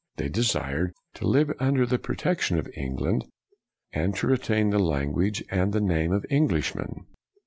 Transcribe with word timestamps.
They 0.15 0.29
desired" 0.29 0.93
to 1.17 1.27
live 1.27 1.51
under 1.59 1.85
the 1.85 1.99
protection 1.99 2.57
of 2.57 2.67
England, 2.75 3.23
and 3.93 4.15
to 4.15 4.25
retain 4.25 4.71
the 4.71 4.79
language 4.79 5.43
and 5.51 5.73
the 5.73 5.79
name 5.79 6.11
of 6.11 6.25
Englishmen.'' 6.31 7.05